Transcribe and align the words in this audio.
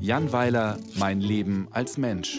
Jan 0.00 0.32
Weiler, 0.32 0.78
Mein 0.94 1.20
Leben 1.20 1.68
als 1.70 1.98
Mensch. 1.98 2.38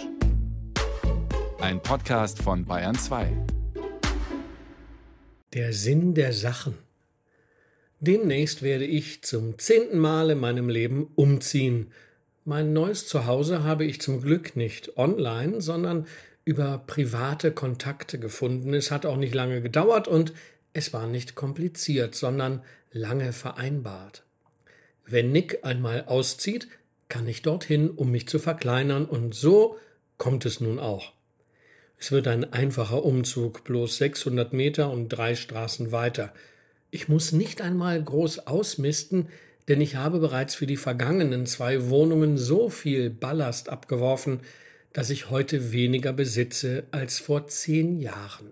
Ein 1.60 1.82
Podcast 1.82 2.42
von 2.42 2.66
Bayern 2.66 2.96
2. 2.96 3.32
Der 5.54 5.74
Sinn 5.74 6.14
der 6.14 6.34
Sachen. 6.34 6.76
Demnächst 8.00 8.62
werde 8.62 8.86
ich 8.86 9.24
zum 9.24 9.60
zehnten 9.60 10.00
Mal 10.00 10.30
in 10.30 10.40
meinem 10.40 10.70
Leben 10.70 11.12
umziehen. 11.16 11.92
Mein 12.46 12.72
neues 12.74 13.08
Zuhause 13.08 13.64
habe 13.64 13.86
ich 13.86 14.02
zum 14.02 14.22
Glück 14.22 14.56
nicht 14.56 14.98
online, 14.98 15.62
sondern 15.62 16.08
über 16.46 16.78
private 16.88 17.52
Kontakte 17.52 18.18
gefunden. 18.18 18.74
Es 18.74 18.90
hat 18.90 19.06
auch 19.06 19.18
nicht 19.18 19.36
lange 19.36 19.62
gedauert 19.62 20.08
und 20.08 20.34
es 20.74 20.94
war 20.94 21.08
nicht 21.08 21.36
kompliziert, 21.36 22.16
sondern 22.16 22.64
lange 22.92 23.34
vereinbart. 23.34 24.24
Wenn 25.12 25.32
Nick 25.32 25.66
einmal 25.66 26.06
auszieht, 26.06 26.68
kann 27.08 27.28
ich 27.28 27.42
dorthin, 27.42 27.90
um 27.90 28.12
mich 28.12 28.28
zu 28.28 28.38
verkleinern, 28.38 29.06
und 29.06 29.34
so 29.34 29.78
kommt 30.18 30.46
es 30.46 30.62
nun 30.62 30.78
auch. 30.78 31.14
Es 31.98 32.12
wird 32.12 32.28
ein 32.28 32.54
einfacher 32.54 33.04
Umzug, 33.04 33.64
bloß 33.64 33.98
600 33.98 34.54
Meter 34.54 34.92
und 34.92 35.10
drei 35.10 35.34
Straßen 35.34 35.92
weiter. 35.92 36.32
Ich 36.92 37.08
muss 37.08 37.32
nicht 37.32 37.60
einmal 37.60 38.02
groß 38.02 38.46
ausmisten, 38.46 39.30
denn 39.68 39.82
ich 39.82 39.96
habe 39.96 40.20
bereits 40.20 40.54
für 40.54 40.68
die 40.68 40.78
vergangenen 40.78 41.48
zwei 41.48 41.90
Wohnungen 41.90 42.38
so 42.38 42.70
viel 42.70 43.10
Ballast 43.10 43.70
abgeworfen, 43.70 44.42
dass 44.94 45.10
ich 45.10 45.32
heute 45.32 45.72
weniger 45.72 46.14
besitze 46.14 46.84
als 46.92 47.18
vor 47.18 47.48
zehn 47.48 48.00
Jahren. 48.00 48.52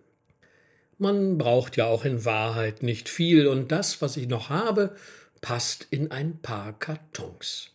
Man 0.97 1.37
braucht 1.37 1.77
ja 1.77 1.85
auch 1.85 2.03
in 2.03 2.25
Wahrheit 2.25 2.81
nicht 2.81 3.09
viel, 3.09 3.45
und 3.45 3.71
das, 3.71 4.01
was 4.01 4.17
ich 4.17 4.27
noch 4.27 4.49
habe, 4.49 4.95
passt 5.41 5.87
in 5.89 6.11
ein 6.11 6.39
paar 6.39 6.77
Kartons. 6.79 7.71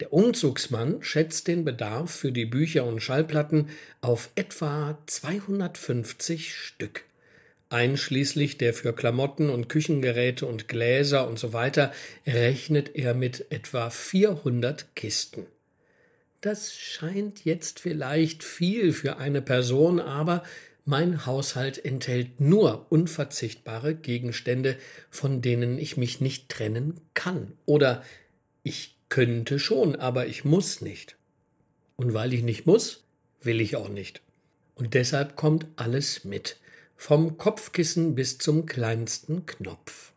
Der 0.00 0.12
Umzugsmann 0.14 1.02
schätzt 1.02 1.46
den 1.46 1.64
Bedarf 1.64 2.10
für 2.10 2.32
die 2.32 2.46
Bücher 2.46 2.84
und 2.84 3.00
Schallplatten 3.00 3.68
auf 4.00 4.30
etwa 4.34 4.98
250 5.06 6.54
Stück. 6.54 7.04
Einschließlich 7.68 8.58
der 8.58 8.74
für 8.74 8.92
Klamotten 8.94 9.50
und 9.50 9.68
Küchengeräte 9.68 10.46
und 10.46 10.68
Gläser 10.68 11.28
und 11.28 11.38
so 11.38 11.52
weiter 11.52 11.92
rechnet 12.26 12.96
er 12.96 13.14
mit 13.14 13.52
etwa 13.52 13.90
400 13.90 14.96
Kisten. 14.96 15.46
Das 16.40 16.74
scheint 16.74 17.44
jetzt 17.44 17.80
vielleicht 17.80 18.42
viel 18.42 18.94
für 18.94 19.18
eine 19.18 19.42
Person, 19.42 20.00
aber 20.00 20.42
mein 20.84 21.26
Haushalt 21.26 21.84
enthält 21.84 22.40
nur 22.40 22.86
unverzichtbare 22.90 23.94
Gegenstände, 23.94 24.76
von 25.10 25.42
denen 25.42 25.78
ich 25.78 25.96
mich 25.96 26.20
nicht 26.20 26.48
trennen 26.48 27.00
kann. 27.14 27.52
Oder 27.66 28.02
ich 28.62 28.96
könnte 29.08 29.58
schon, 29.58 29.96
aber 29.96 30.26
ich 30.26 30.44
muss 30.44 30.80
nicht. 30.80 31.16
Und 31.96 32.14
weil 32.14 32.32
ich 32.32 32.42
nicht 32.42 32.66
muss, 32.66 33.04
will 33.42 33.60
ich 33.60 33.76
auch 33.76 33.88
nicht. 33.88 34.22
Und 34.74 34.94
deshalb 34.94 35.36
kommt 35.36 35.66
alles 35.76 36.24
mit, 36.24 36.56
vom 36.96 37.36
Kopfkissen 37.36 38.14
bis 38.14 38.38
zum 38.38 38.66
kleinsten 38.66 39.46
Knopf. 39.46 40.12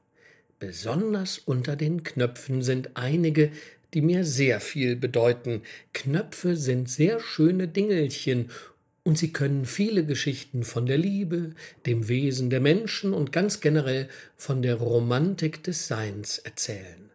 Besonders 0.60 1.40
unter 1.40 1.76
den 1.76 2.04
Knöpfen 2.04 2.62
sind 2.62 2.92
einige, 2.94 3.52
die 3.94 4.02
mir 4.02 4.26
sehr 4.26 4.60
viel 4.60 4.96
bedeuten. 4.96 5.62
Knöpfe 5.94 6.56
sind 6.56 6.90
sehr 6.90 7.20
schöne 7.20 7.68
Dingelchen 7.68 8.50
und 9.04 9.18
sie 9.18 9.34
können 9.34 9.66
viele 9.66 10.06
Geschichten 10.06 10.64
von 10.64 10.86
der 10.86 10.98
Liebe, 10.98 11.54
dem 11.86 12.08
Wesen 12.08 12.50
der 12.50 12.62
Menschen 12.62 13.14
und 13.14 13.32
ganz 13.32 13.60
generell 13.60 14.08
von 14.38 14.62
der 14.62 14.76
Romantik 14.76 15.64
des 15.64 15.88
Seins 15.88 16.38
erzählen. 16.38 17.10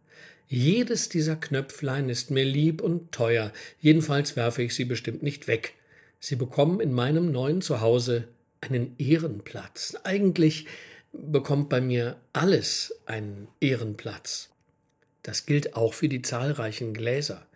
Jedes 0.48 1.08
dieser 1.08 1.36
Knöpflein 1.36 2.08
ist 2.08 2.30
mir 2.30 2.44
lieb 2.44 2.80
und 2.80 3.12
teuer, 3.12 3.52
jedenfalls 3.80 4.36
werfe 4.36 4.62
ich 4.62 4.74
sie 4.74 4.84
bestimmt 4.84 5.22
nicht 5.22 5.46
weg. 5.46 5.74
Sie 6.20 6.36
bekommen 6.36 6.80
in 6.80 6.92
meinem 6.92 7.30
neuen 7.30 7.62
Zuhause 7.62 8.28
einen 8.60 8.94
Ehrenplatz. 8.98 9.96
Eigentlich 10.04 10.66
bekommt 11.12 11.68
bei 11.68 11.80
mir 11.80 12.16
alles 12.32 12.94
einen 13.06 13.48
Ehrenplatz. 13.60 14.50
Das 15.22 15.46
gilt 15.46 15.76
auch 15.76 15.94
für 15.94 16.08
die 16.08 16.22
zahlreichen 16.22 16.94
Gläser. 16.94 17.46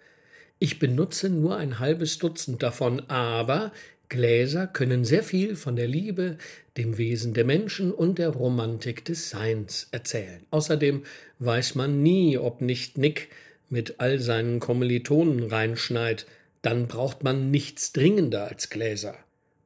Ich 0.62 0.78
benutze 0.78 1.28
nur 1.28 1.56
ein 1.56 1.81
halbes 1.81 2.19
Dutzend 2.19 2.62
davon, 2.62 3.03
aber 3.11 3.73
Gläser 4.09 4.69
können 4.69 5.05
sehr 5.05 5.25
viel 5.25 5.56
von 5.56 5.75
der 5.75 5.89
Liebe, 5.89 6.39
dem 6.77 6.99
Wesen 6.99 7.34
der 7.34 7.45
Menschen 7.45 7.91
und 7.91 8.21
der 8.21 8.28
Romantik 8.28 9.05
des 9.05 9.28
Seins 9.28 9.89
erzählen. 9.91 10.47
Außerdem 10.53 11.03
weiß 11.41 11.75
man 11.75 12.00
nie, 12.05 12.39
ob 12.39 12.61
nicht 12.61 12.97
Nick 12.97 13.28
mit 13.71 13.99
all 13.99 14.21
seinen 14.21 14.61
Kommilitonen 14.61 15.49
reinschneit, 15.49 16.27
dann 16.62 16.87
braucht 16.87 17.25
man 17.25 17.50
nichts 17.50 17.93
dringender 17.93 18.47
als 18.47 18.71
Gläser 18.71 19.17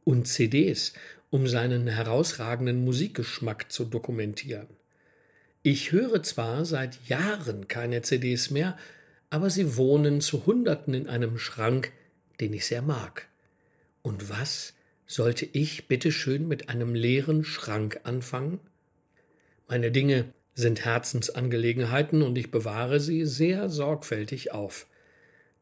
und 0.05 0.27
CDs, 0.27 0.95
um 1.29 1.47
seinen 1.47 1.89
herausragenden 1.89 2.83
Musikgeschmack 2.83 3.71
zu 3.71 3.85
dokumentieren. 3.85 4.69
Ich 5.63 5.93
höre 5.93 6.23
zwar 6.23 6.65
seit 6.65 6.99
Jahren 7.07 7.69
keine 7.69 8.01
CDs 8.01 8.51
mehr, 8.51 8.79
aber 9.31 9.51
sie 9.51 9.77
wohnen 9.77 10.21
zu 10.21 10.47
Hunderten 10.47 10.95
in 10.95 11.09
einem 11.09 11.39
Schrank, 11.39 11.93
den 12.41 12.53
ich 12.53 12.67
sehr 12.67 12.83
mag. 12.83 13.29
Und 14.03 14.29
was 14.29 14.75
sollte 15.07 15.47
ich 15.47 15.89
bitteschön 15.89 16.47
mit 16.49 16.69
einem 16.69 16.95
leeren 16.95 17.45
Schrank 17.45 18.01
anfangen? 18.05 18.61
Meine 19.69 19.91
Dinge 19.91 20.27
sind 20.55 20.85
Herzensangelegenheiten 20.85 22.23
und 22.23 22.39
ich 22.39 22.51
bewahre 22.51 23.01
sie 23.01 23.25
sehr 23.25 23.69
sorgfältig 23.69 24.53
auf. 24.53 24.87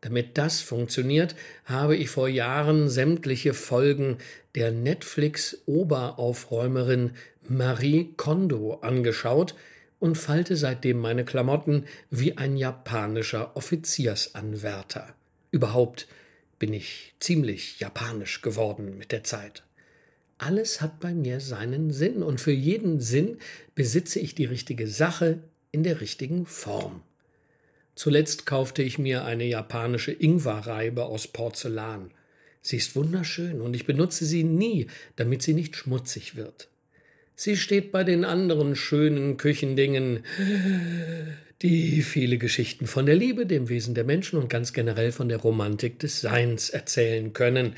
Damit 0.01 0.39
das 0.39 0.61
funktioniert, 0.61 1.35
habe 1.65 1.97
ich 1.97 2.11
vor 2.11 2.29
Jahren 2.29 2.91
sämtliche 2.91 3.55
Folgen 3.55 4.19
der 4.55 4.71
Netflix-Oberaufräumerin 4.71 7.13
Marie 7.49 8.13
Kondo 8.17 8.75
angeschaut 8.83 9.57
und 9.99 10.19
falte 10.19 10.57
seitdem 10.57 10.99
meine 10.99 11.25
Klamotten 11.25 11.85
wie 12.11 12.37
ein 12.37 12.57
japanischer 12.57 13.57
Offiziersanwärter. 13.57 15.15
Überhaupt 15.51 16.07
bin 16.59 16.73
ich 16.73 17.15
ziemlich 17.21 17.81
japanisch 17.81 18.43
geworden 18.43 18.97
mit 18.99 19.13
der 19.13 19.25
Zeit. 19.25 19.63
Alles 20.39 20.81
hat 20.81 21.01
bei 21.01 21.15
mir 21.15 21.41
seinen 21.41 21.93
Sinn 21.93 22.23
und 22.23 22.41
für 22.41 22.53
jeden 22.53 23.01
Sinn 23.01 23.39
besitze 23.75 24.19
ich 24.19 24.35
die 24.35 24.45
richtige 24.45 24.89
Sache 24.89 25.41
in 25.71 25.85
der 25.85 26.01
richtigen 26.01 26.47
Form. 26.47 27.03
Zuletzt 27.95 28.45
kaufte 28.45 28.83
ich 28.83 28.99
mir 28.99 29.25
eine 29.25 29.45
japanische 29.45 30.13
Ingwerreibe 30.13 31.05
aus 31.05 31.29
Porzellan. 31.29 32.11
Sie 32.61 32.77
ist 32.77 32.97
wunderschön 32.97 33.61
und 33.61 33.75
ich 33.75 33.87
benutze 33.87 34.25
sie 34.25 34.43
nie, 34.43 34.89
damit 35.17 35.43
sie 35.43 35.55
nicht 35.55 35.77
schmutzig 35.77 36.35
wird. 36.35 36.69
Sie 37.37 37.57
steht 37.57 37.91
bei 37.93 38.05
den 38.05 38.25
anderen 38.25 38.77
schönen 38.77 39.37
Küchendingen 39.37 40.25
die 41.65 42.03
viele 42.03 42.37
Geschichten 42.37 42.87
von 42.87 43.07
der 43.07 43.15
Liebe, 43.15 43.47
dem 43.47 43.71
Wesen 43.71 43.95
der 43.95 44.05
Menschen 44.05 44.39
und 44.39 44.51
ganz 44.51 44.75
generell 44.75 45.13
von 45.13 45.31
der 45.31 45.39
Romantik 45.39 45.99
des 45.99 46.21
Seins 46.21 46.69
erzählen 46.69 47.33
können. 47.33 47.75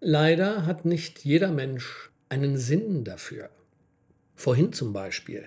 Leider 0.00 0.66
hat 0.66 0.84
nicht 0.84 1.20
jeder 1.24 1.52
Mensch 1.52 2.10
einen 2.28 2.56
Sinn 2.58 3.04
dafür. 3.04 3.50
Vorhin 4.34 4.72
zum 4.72 4.92
Beispiel 4.92 5.44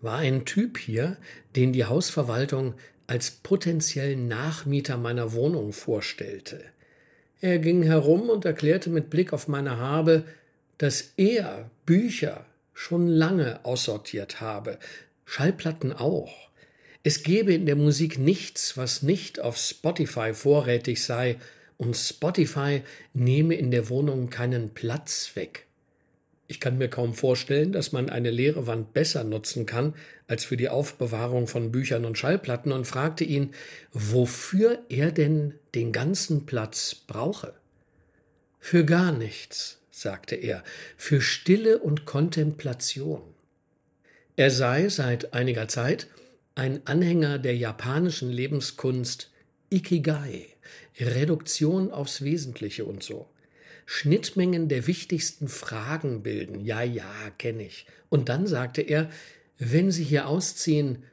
war 0.00 0.18
ein 0.18 0.44
Typ 0.44 0.76
hier, 0.76 1.16
den 1.54 1.72
die 1.72 1.84
Hausverwaltung 1.84 2.74
als 3.06 3.30
potenziellen 3.30 4.26
Nachmieter 4.26 4.96
meiner 4.96 5.34
Wohnung 5.34 5.72
vorstellte. 5.72 6.64
Er 7.40 7.58
ging 7.58 7.84
herum 7.84 8.28
und 8.28 8.44
erklärte 8.44 8.90
mit 8.90 9.08
Blick 9.08 9.32
auf 9.32 9.46
meine 9.46 9.78
Habe, 9.78 10.24
dass 10.78 11.12
er 11.16 11.70
Bücher 11.86 12.44
schon 12.74 13.08
lange 13.08 13.64
aussortiert 13.64 14.40
habe, 14.40 14.78
Schallplatten 15.24 15.92
auch. 15.92 16.50
Es 17.02 17.22
gäbe 17.22 17.54
in 17.54 17.66
der 17.66 17.76
Musik 17.76 18.18
nichts, 18.18 18.76
was 18.76 19.02
nicht 19.02 19.40
auf 19.40 19.56
Spotify 19.56 20.34
vorrätig 20.34 21.02
sei, 21.02 21.36
und 21.76 21.96
Spotify 21.96 22.82
nehme 23.14 23.54
in 23.54 23.70
der 23.70 23.88
Wohnung 23.88 24.30
keinen 24.30 24.74
Platz 24.74 25.32
weg. 25.34 25.66
Ich 26.46 26.60
kann 26.60 26.78
mir 26.78 26.88
kaum 26.88 27.14
vorstellen, 27.14 27.72
dass 27.72 27.92
man 27.92 28.10
eine 28.10 28.30
leere 28.30 28.66
Wand 28.66 28.92
besser 28.92 29.24
nutzen 29.24 29.64
kann 29.64 29.94
als 30.28 30.44
für 30.44 30.56
die 30.56 30.68
Aufbewahrung 30.68 31.46
von 31.46 31.72
Büchern 31.72 32.04
und 32.04 32.18
Schallplatten 32.18 32.70
und 32.70 32.86
fragte 32.86 33.24
ihn, 33.24 33.54
wofür 33.92 34.78
er 34.88 35.10
denn 35.10 35.54
den 35.74 35.92
ganzen 35.92 36.44
Platz 36.46 36.94
brauche. 36.94 37.54
Für 38.60 38.84
gar 38.84 39.12
nichts, 39.12 39.80
sagte 40.00 40.34
er, 40.34 40.64
für 40.96 41.20
Stille 41.20 41.78
und 41.78 42.04
Kontemplation. 42.04 43.22
Er 44.36 44.50
sei 44.50 44.88
seit 44.88 45.32
einiger 45.32 45.68
Zeit 45.68 46.08
ein 46.56 46.84
Anhänger 46.86 47.38
der 47.38 47.56
japanischen 47.56 48.30
Lebenskunst 48.30 49.30
Ikigai, 49.70 50.48
Reduktion 50.98 51.92
aufs 51.92 52.22
Wesentliche 52.22 52.84
und 52.84 53.02
so. 53.04 53.28
Schnittmengen 53.86 54.68
der 54.68 54.86
wichtigsten 54.86 55.46
Fragen 55.46 56.22
bilden. 56.22 56.60
Ja, 56.60 56.82
ja, 56.82 57.30
kenne 57.38 57.64
ich. 57.64 57.86
Und 58.08 58.28
dann 58.28 58.46
sagte 58.46 58.82
er, 58.82 59.10
wenn 59.58 59.90
Sie 59.90 60.04
hier 60.04 60.26
ausziehen, 60.26 61.04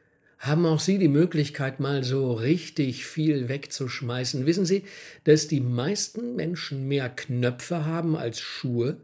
Haben 0.41 0.65
auch 0.65 0.79
Sie 0.79 0.97
die 0.97 1.07
Möglichkeit, 1.07 1.79
mal 1.79 2.03
so 2.03 2.33
richtig 2.33 3.05
viel 3.05 3.47
wegzuschmeißen? 3.47 4.47
Wissen 4.47 4.65
Sie, 4.65 4.85
dass 5.23 5.47
die 5.47 5.59
meisten 5.59 6.35
Menschen 6.35 6.87
mehr 6.87 7.09
Knöpfe 7.09 7.85
haben 7.85 8.17
als 8.17 8.39
Schuhe? 8.39 8.97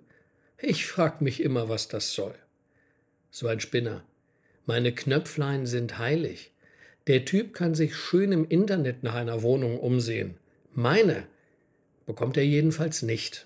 Ich 0.57 0.87
frag 0.87 1.21
mich 1.21 1.43
immer, 1.43 1.69
was 1.69 1.89
das 1.89 2.13
soll. 2.13 2.33
So 3.29 3.45
ein 3.45 3.59
Spinner. 3.59 4.03
Meine 4.65 4.91
Knöpflein 4.91 5.67
sind 5.67 5.99
heilig. 5.99 6.49
Der 7.05 7.23
Typ 7.23 7.53
kann 7.53 7.75
sich 7.75 7.95
schön 7.95 8.31
im 8.31 8.49
Internet 8.49 9.03
nach 9.03 9.13
einer 9.13 9.43
Wohnung 9.43 9.79
umsehen. 9.79 10.37
Meine 10.73 11.27
bekommt 12.07 12.37
er 12.37 12.45
jedenfalls 12.45 13.03
nicht. 13.03 13.45